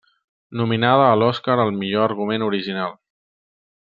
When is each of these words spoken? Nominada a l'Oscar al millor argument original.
Nominada 0.61 1.03
a 1.09 1.19
l'Oscar 1.23 1.57
al 1.65 1.71
millor 1.83 2.07
argument 2.07 2.47
original. 2.47 2.97